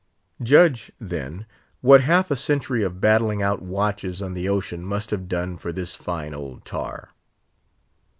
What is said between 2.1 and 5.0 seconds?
a century of battling out watches on the ocean